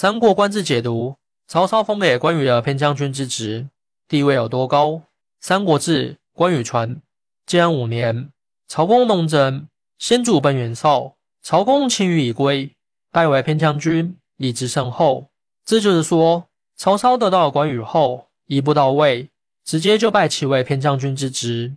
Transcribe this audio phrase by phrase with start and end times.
[0.00, 1.16] 三国官制解读：
[1.46, 3.68] 曹操封给关羽的偏将军之职，
[4.08, 5.02] 地位有多高？
[5.42, 7.02] 三国志，关羽传：
[7.44, 8.30] 建安五年，
[8.66, 9.68] 曹公东征，
[9.98, 12.74] 先主奔袁绍，曹公擒羽以归，
[13.12, 15.28] 拜为偏将军，以职甚厚。
[15.66, 19.28] 这就是说，曹操得到了关羽后，一步到位，
[19.66, 21.76] 直接就拜其为偏将军之职。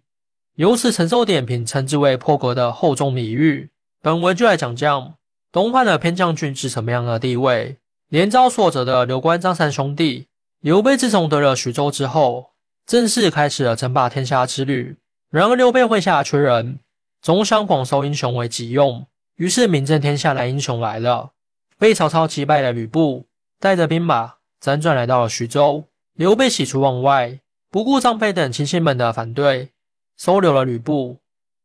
[0.55, 3.69] 由此，陈寿点评称之为破格的厚重礼遇。
[4.01, 5.15] 本文就来讲讲
[5.51, 7.75] 东汉的偏将军是什么样的地位。
[8.13, 10.27] 连招所者的刘关张三兄弟，
[10.59, 12.51] 刘备自从得了徐州之后，
[12.85, 14.97] 正式开始了争霸天下之旅。
[15.31, 16.77] 然而刘备麾下缺人，
[17.23, 19.07] 总想广收英雄为己用，
[19.37, 21.31] 于是名震天下的英雄来了。
[21.79, 23.25] 被曹操击败的吕布，
[23.59, 25.85] 带着兵马辗转来到了徐州。
[26.13, 27.39] 刘备喜出望外，
[27.71, 29.71] 不顾张飞等亲信们的反对，
[30.15, 31.17] 收留了吕布。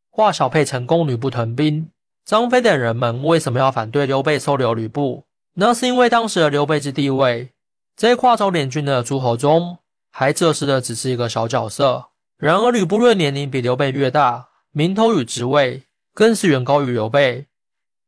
[0.09, 1.91] 华小沛成功，吕布屯兵。
[2.25, 5.25] 张飞等人们为什么要反对刘备收留吕布？
[5.61, 7.51] 那是因为当时的刘备之地位，
[7.97, 12.11] 在跨州联军的诸侯中，还这是的只是一个小角色。
[12.37, 15.83] 然而吕布论年龄比刘备略大，名头与职位
[16.15, 17.47] 更是远高于刘备，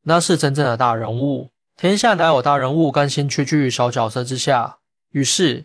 [0.04, 1.50] 那是真正的大人物。
[1.76, 4.78] 天下哪有大人物甘心屈居于小角色之下？
[5.10, 5.64] 于是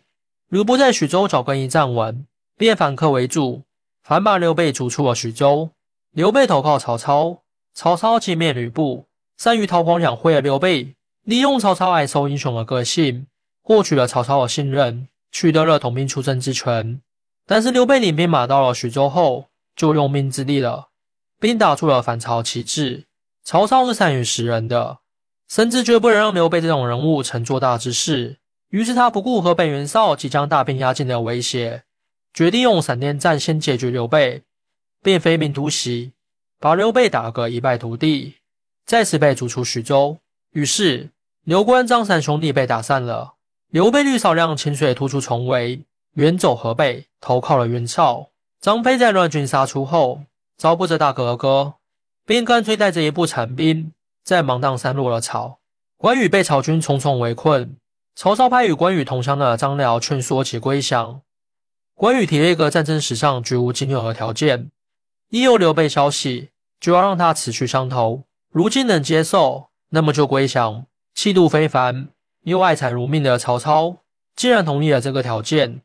[0.49, 2.25] 吕布在徐州找更一站稳，
[2.57, 3.61] 便反客为主，
[4.01, 5.69] 反把刘备逐出了徐州。
[6.09, 7.43] 刘备投靠曹操，
[7.75, 9.05] 曹操歼灭吕布，
[9.37, 10.95] 善于韬光养晦的刘备。
[11.25, 13.25] 利用曹操爱收英雄的个性，
[13.63, 17.01] 获取了曹操的信任，取得了统兵出征之权。
[17.47, 20.89] 但是刘备领兵马到了徐州后，就用命之力了，
[21.39, 23.05] 并打出了反曹旗帜。
[23.43, 24.99] 曹操是善于识人的，
[25.47, 28.37] 甚至绝不能让刘备这种人物成做大之事。
[28.69, 31.85] 于是他不顾河北袁绍即将大兵压境的威胁，
[32.35, 34.43] 决定用闪电战先解决刘备，
[35.01, 36.11] 并飞兵突袭，
[36.59, 38.35] 把刘备打个一败涂地，
[38.85, 40.19] 再次被逐出徐州。
[40.51, 41.09] 于是。
[41.45, 43.35] 刘关张三兄弟被打散了，
[43.69, 48.29] 刘备率少量清水突出重围，远走河北，投靠了袁绍。
[48.59, 50.21] 张飞在乱军杀出后，
[50.57, 51.75] 招不着大哥哥，
[52.25, 55.59] 便干脆带着一部残兵，在芒砀山落了草。
[55.97, 57.77] 关羽被曹军重重围困，
[58.15, 61.21] 曹操派与关羽同乡的张辽劝说其归降。
[61.93, 64.71] 关羽提了一个战争史上绝无仅有的条件：
[65.29, 68.23] 一有刘备消息，就要让他此去伤头。
[68.49, 70.87] 如今能接受，那么就归降。
[71.15, 72.09] 气度非凡
[72.43, 73.99] 又爱财如命的曹操，
[74.35, 75.81] 竟然同意了这个条件。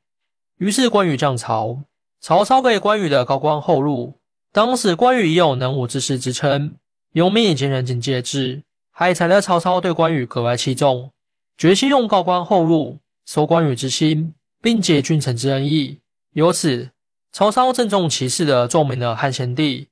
[0.59, 1.85] 于是关羽降曹，
[2.21, 4.15] 曹操给关羽的高官厚禄。
[4.53, 6.75] 当时关羽已有能武之士之称，
[7.13, 8.65] 有名已经人尽皆知。
[8.91, 11.13] 爱财的曹操对关羽格外器重，
[11.57, 16.01] 决心用高官厚禄收关羽之心，并结君臣之恩义。
[16.33, 16.91] 由此，
[17.33, 19.87] 曹操郑重其事的奏明了汉献帝，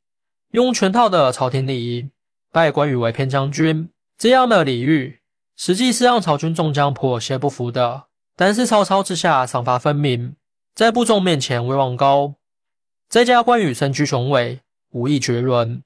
[0.51, 2.11] 用全套的朝廷礼仪
[2.51, 3.89] 拜关羽为偏将军。
[4.19, 5.18] 这样的礼遇。
[5.59, 8.05] 实际是让曹军众将颇有些不服的，
[8.37, 10.37] 但是曹操之下赏罚分明，
[10.73, 12.35] 在部众面前威望高，
[13.09, 14.61] 再加关羽身居雄伟，
[14.93, 15.83] 武艺绝伦，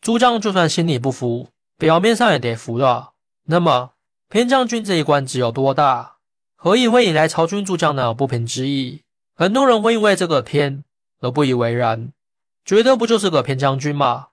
[0.00, 3.10] 诸将就算心里不服，表面上也得服了。
[3.44, 3.90] 那么
[4.30, 6.16] 偏将军这一官职有多大？
[6.56, 9.02] 何以会引来曹军诸将的不平之意？
[9.34, 10.84] 很多人会因为这个偏
[11.20, 12.14] 而不以为然，
[12.64, 14.28] 觉得不就是个偏将军吗？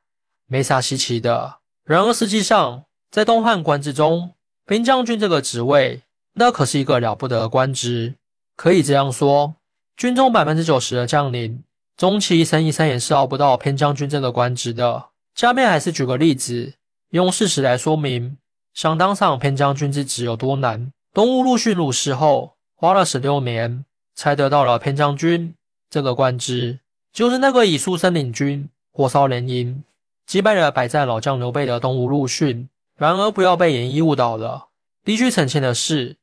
[0.47, 1.57] 没啥稀奇的。
[1.84, 4.35] 然而实际上，在东汉官制中，
[4.69, 6.03] 偏将军这个职位，
[6.34, 8.13] 那可是一个了不得的官职。
[8.56, 9.56] 可以这样说，
[9.97, 11.63] 军中百分之九十的将领，
[11.97, 15.06] 终其一生一生也是熬不到偏将军这个官职的。
[15.34, 16.74] 下面还是举个例子，
[17.09, 18.38] 用事实来说明
[18.75, 20.91] 想当上偏将军之职有多难。
[21.16, 25.56] 东吴陆逊入世后，花了十六年才得到了偏将军
[25.90, 26.78] 这个官职，
[27.12, 29.84] 就是那个以书生领军，火烧连营，
[30.28, 32.69] 击败了百战老将刘备的东吴陆逊。
[32.99, 34.67] 然而，不要被演绎误导了。
[35.05, 36.17] 必须澄清的是，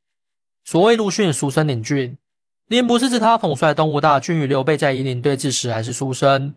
[0.63, 2.15] 所谓陆逊书生领军，
[2.69, 6.53] 并不是指他统帅东吴大军与刘备在夷陵对峙时还是书生，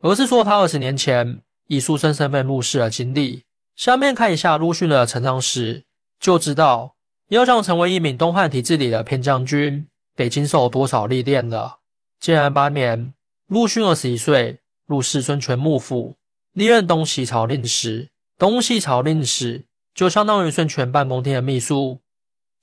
[0.00, 3.44] 而是说他二十年前以书生身份入仕的经历。
[3.76, 5.84] 下面看一下陆逊的成长史，
[6.18, 6.94] 就知道
[7.28, 11.80] 要想成为一名东汉体制里的偏将军，得经受多少历练了。
[12.18, 13.12] 建安八年，
[13.48, 16.16] 陆逊二十一岁，入仕孙权幕府，
[16.54, 18.08] 历任东西朝令史。
[18.42, 22.00] 东西朝令史就相当于孙权半蒙天的秘书，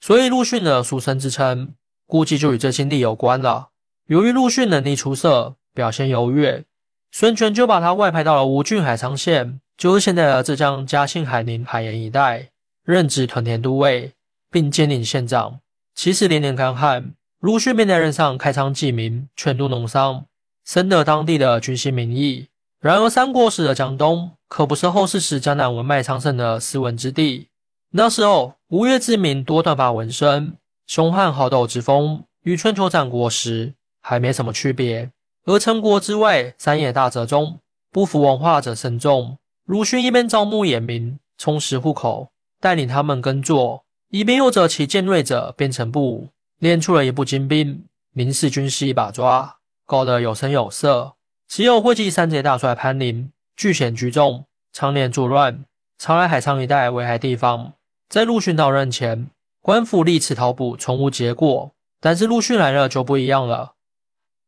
[0.01, 1.73] 所以陆逊的书生之称，
[2.05, 3.69] 估计就与这经历有关了。
[4.07, 6.65] 由于陆逊能力出色，表现优越，
[7.13, 12.49] 孙权就把他外派到了吴郡海沧县，就是现在的浙江嘉兴海宁海盐一带，
[12.83, 14.11] 任职屯田都尉，
[14.51, 15.61] 并兼领县长。
[15.95, 20.25] 其实连年干旱，陆逊便在任上开仓济民，劝度农商，
[20.65, 22.49] 深得当地的军心民意。
[22.81, 24.31] 然而三国时的江东。
[24.49, 27.47] 可不是后世时江南文脉昌盛的斯文之地。
[27.91, 30.57] 那时候，吴越之民多短发纹身，
[30.87, 35.11] 凶悍好斗之风，与春秋战国时还没什么区别。
[35.45, 37.59] 而陈国之外，三野大泽中，
[37.91, 39.37] 不服文化者甚众。
[39.65, 51.13] 鲁迅一边招募野民，充实户口，带领他们耕作，一边又择其尖锐者编成部，练出了一部精兵，名士军师一把抓，搞得有声有色。
[51.47, 55.65] 其有会稽三杰大帅潘林，据险居众，常年作乱，
[55.97, 57.73] 常来海沧一带危害地方。
[58.07, 61.73] 在陆逊到任前，官府历次讨捕，从无结果。
[61.99, 63.73] 但是陆逊来了就不一样了，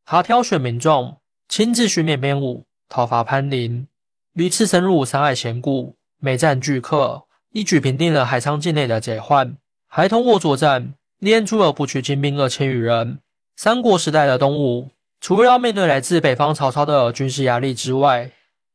[0.06, 1.18] 他挑选民众，
[1.50, 3.86] 亲自训练编舞，讨伐潘林，
[4.32, 9.58] 屡次深入山海险谷，每战俱克，一举平定了海沧境内的贼患，
[9.90, 13.20] 还通过作战练出了不屈精兵二千余人。
[13.58, 14.90] 三国时代的东吴。
[15.20, 18.32] 除了要面对来自北方曹操的军事压力之外，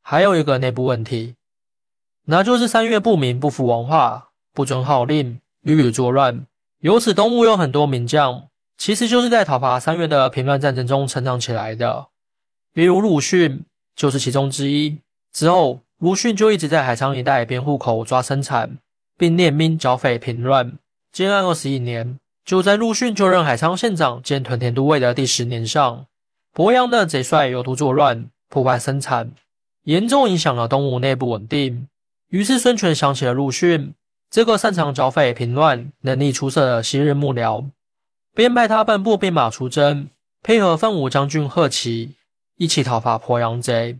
[0.09, 1.35] 还有一个内部问题，
[2.27, 6.45] 那就是三月不明不服王化，不遵号令，屡屡作乱。
[6.79, 12.07] 由此，东吴有很多名将，其实就是在讨伐三月的平乱战争中成长起来的。
[12.71, 13.65] 比如鲁迅
[13.97, 14.97] 就是其中之一。
[15.33, 18.77] 之后，鲁迅就一直在海沧一带编户口、抓生产，
[19.17, 20.79] 并练兵剿匪平乱。
[21.11, 26.05] 建安二十一年，就在鲁迅就任海沧县长兼屯田都尉的第十年上。
[26.55, 29.33] 鄱阳的贼帅有图作乱，破坏生产，
[29.87, 31.87] 严重影响了东吴内部稳定。
[32.27, 33.93] 于是孙权想起了陆逊
[34.29, 37.69] 这个擅长剿匪平乱、能力出色的昔日幕僚，
[38.35, 40.09] 便派他半部兵马出征，
[40.43, 42.15] 配合范武将军贺齐
[42.57, 43.97] 一起讨伐鄱阳贼。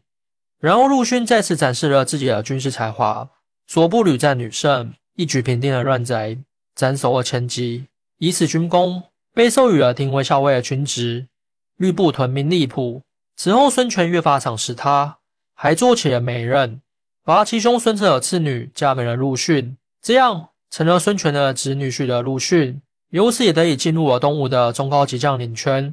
[0.60, 3.30] 然后陆逊再次展示了自己的军事才华，
[3.66, 6.40] 所部屡战屡胜，一举平定了乱贼，
[6.76, 7.86] 斩首二千骑，
[8.18, 9.04] 以此军功，
[9.34, 11.28] 被授予了廷尉校尉的军职。
[11.78, 13.04] 吕布屯兵利浦，
[13.38, 15.20] 此后孙权越发赏识他，
[15.60, 16.82] 还做起了媒人，
[17.26, 25.92] 把其兄孙策的次女嫁给了陆逊，这样成了孙权的侄女婿的陆逊，由此也得以进入了东吴的中高级将领圈。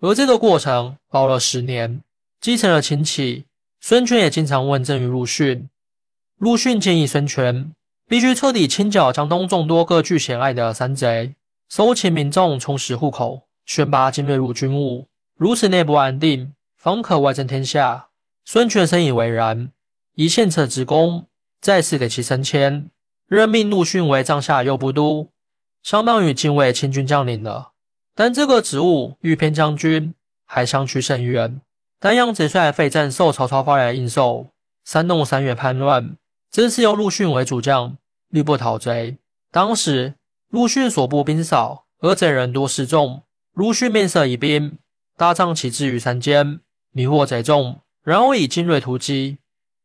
[0.00, 2.02] 而这个过程熬了十年，
[2.40, 3.44] 继承了亲戚，
[3.80, 5.68] 孙权也经常问政于陆逊。
[6.38, 7.72] 陆逊建议孙权
[8.08, 11.34] 必须彻底清剿江东众多各具险隘的山贼，
[11.68, 13.42] 收钱民众，充实户口。
[13.64, 15.06] 选拔精锐入军务，
[15.36, 18.07] 如此内部安定，方可外征天下。
[18.50, 19.72] 孙权深以为然，
[20.14, 21.26] 以献策之功，
[21.60, 22.90] 再次给其升迁，
[23.26, 25.28] 任命陆逊为帐下右部都，
[25.82, 27.72] 相当于近卫亲军将领了。
[28.14, 30.14] 但这个职务与偏将军
[30.46, 31.60] 还相去甚远。
[32.00, 34.46] 丹阳贼帅费正受曹操发来应授，
[34.82, 36.16] 煽动三月叛乱，
[36.50, 37.98] 正是由陆逊为主将，
[38.30, 39.18] 率部讨贼。
[39.52, 40.14] 当时
[40.48, 43.24] 陆逊所部兵少，而贼人多势众。
[43.52, 44.78] 陆逊面色疑兵，
[45.18, 46.60] 大帐起至于山间，
[46.92, 49.38] 迷惑贼众，然后以精锐突击，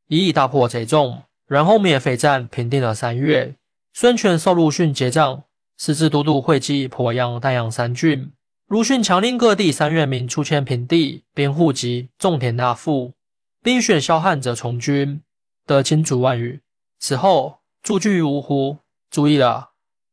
[0.07, 3.55] 一一大破贼众，然后灭匪战，平定了三月。
[3.93, 5.43] 孙权受陆逊结账，
[5.77, 8.31] 私自都督会稽、鄱阳、丹阳三郡。
[8.67, 13.13] 陆逊强令各地三月民出迁平地，编户籍，种田纳赋，
[13.61, 15.21] 并选萧汉者从军，
[15.65, 16.59] 得金主万余。
[16.99, 18.77] 此后驻军于芜湖。
[19.11, 19.71] 注意了，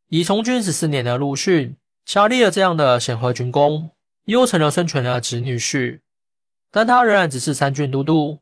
[0.08, 1.76] 已从军十四年的陆逊。
[2.04, 3.92] 下立了这样的显赫军功，
[4.24, 6.00] 又成了孙权的侄女婿，
[6.70, 8.38] 但他仍然只是三郡都督，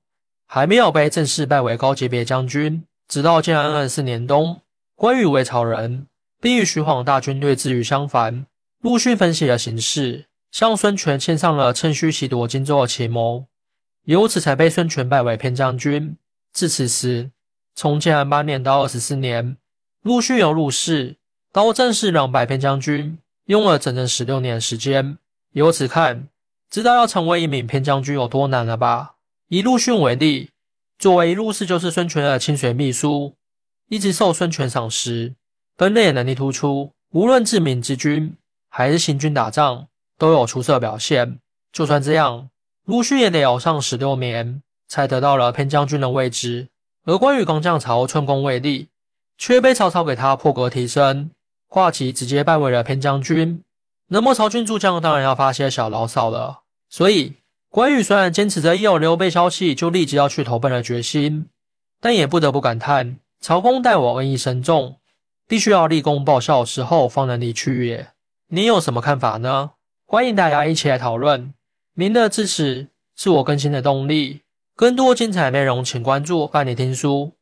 [0.47, 2.85] 还没有被正式拜为高级别将军。
[3.09, 4.61] 直到建安二十四年冬，
[4.95, 6.07] 关羽为曹仁，
[6.41, 8.47] 并与徐晃大军对峙于襄樊。
[8.83, 13.47] 陆逊分析了形势，向孙权献上了趁虚袭夺荆州的奇谋，
[14.05, 16.17] 由此才被孙权拜为偏将军。
[16.53, 17.31] 至此时，
[17.75, 19.57] 从建安八年到二十四年，
[20.03, 21.17] 陆逊由陆氏
[21.53, 23.19] 到正式两百偏将军。
[23.47, 25.17] 用了整整十六年时间，
[25.53, 26.29] 由此看，
[26.71, 29.15] 知道要成为一名偏将军有多难了吧？
[29.49, 30.51] 以陆逊为例，
[30.99, 33.35] 作为一陆氏就是孙权的亲随秘书，
[33.89, 35.35] 一直受孙权赏识，
[35.77, 38.37] 分类能力突出，无论治民之军
[38.69, 41.39] 还是行军打仗，都有出色表现。
[41.73, 42.51] 就算这样，
[42.85, 46.69] 陆逊也得熬上十六年，才得到了偏将军的位置。
[47.05, 48.89] 而关羽刚降曹，寸功未立，
[49.39, 51.31] 却被曹操给他破格提升。
[51.67, 53.63] 华旗直接拜为了偏将军，
[54.09, 56.61] 那么曹军诸将当然要发些小牢骚了。
[56.89, 57.35] 所以
[57.69, 61.49] 关羽虽然坚持着一有刘备消息就立即要去投奔的决心，
[62.01, 64.97] 但也不得不感叹：曹公待我恩义深重，
[65.47, 68.09] 必须要立功报效之后方能离去也。
[68.49, 69.73] 你有什么看法呢？
[70.07, 71.53] 欢迎大家一起来讨论。
[71.95, 74.41] 您的支持是我更新的动力。
[74.75, 77.38] 更多精彩内容，请关注伴你听书。